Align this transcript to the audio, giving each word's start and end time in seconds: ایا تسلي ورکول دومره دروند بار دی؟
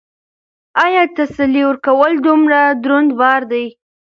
ایا 0.83 1.03
تسلي 1.17 1.63
ورکول 1.69 2.11
دومره 2.25 2.59
دروند 2.83 3.11
بار 3.19 3.41
دی؟ 3.51 3.65